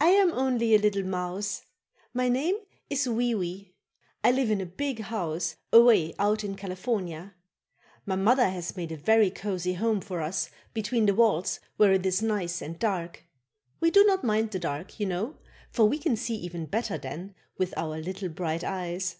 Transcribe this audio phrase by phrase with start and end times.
[0.00, 1.62] I am only a little mouse;
[2.12, 2.56] my name
[2.90, 3.76] is Wee Wee.
[4.24, 7.32] I live in a big house away out in California.
[8.04, 12.04] My mother has made a very cozy home for us between the walls where it
[12.04, 13.22] is nice and dark.
[13.78, 15.36] We do not mind the dark, you know,
[15.70, 19.14] for we can see even better then, with our little bright eyes.